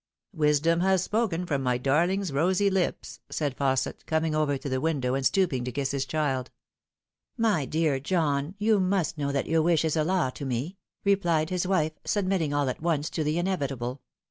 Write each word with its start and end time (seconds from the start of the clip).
Wisdom 0.33 0.79
has 0.79 1.03
spoken 1.03 1.45
from 1.45 1.61
my 1.61 1.77
darling's 1.77 2.33
rosy 2.33 2.71
lips," 2.71 3.19
said 3.29 3.55
Faus 3.55 3.81
set, 3.81 4.03
coming 4.07 4.33
over 4.33 4.57
to 4.57 4.67
the 4.67 4.81
window 4.81 5.13
and 5.13 5.23
stooping 5.23 5.63
to 5.63 5.71
kiss 5.71 5.91
his 5.91 6.07
child." 6.07 6.49
My 7.51 7.65
dear 7.65 7.99
John, 7.99 8.55
you 8.57 8.79
must 8.79 9.19
know 9.19 9.31
that 9.31 9.45
your 9.45 9.61
wish 9.61 9.85
is 9.85 9.95
a 9.95 10.03
law 10.03 10.31
to 10.31 10.43
me," 10.43 10.75
replied 11.05 11.51
his 11.51 11.67
wife, 11.67 11.93
submitting 12.03 12.51
all 12.51 12.67
at 12.67 12.81
once 12.81 13.11
to 13.11 13.23
the 13.23 13.37
inevitable. 13.37 14.01